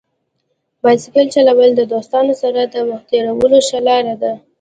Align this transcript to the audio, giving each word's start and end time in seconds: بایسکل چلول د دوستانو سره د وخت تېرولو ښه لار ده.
بایسکل 0.81 1.25
چلول 1.35 1.69
د 1.75 1.81
دوستانو 1.93 2.33
سره 2.41 2.61
د 2.63 2.75
وخت 2.89 3.05
تېرولو 3.11 3.57
ښه 3.67 3.79
لار 3.87 4.05
ده. 4.21 4.33